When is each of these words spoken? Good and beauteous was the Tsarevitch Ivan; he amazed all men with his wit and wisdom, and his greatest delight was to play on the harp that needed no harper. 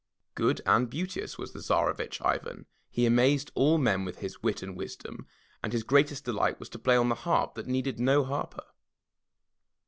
Good 0.33 0.61
and 0.65 0.89
beauteous 0.89 1.37
was 1.37 1.53
the 1.53 1.59
Tsarevitch 1.61 2.19
Ivan; 2.25 2.65
he 2.89 3.05
amazed 3.05 3.51
all 3.53 3.77
men 3.77 4.03
with 4.03 4.17
his 4.17 4.41
wit 4.41 4.63
and 4.63 4.75
wisdom, 4.75 5.27
and 5.61 5.71
his 5.73 5.83
greatest 5.83 6.25
delight 6.25 6.59
was 6.59 6.69
to 6.69 6.79
play 6.79 6.95
on 6.97 7.09
the 7.09 7.13
harp 7.21 7.53
that 7.53 7.67
needed 7.67 7.99
no 7.99 8.23
harper. 8.23 8.63